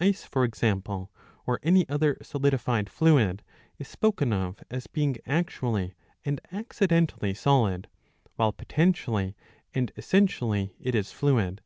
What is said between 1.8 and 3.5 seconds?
other solidified fluid,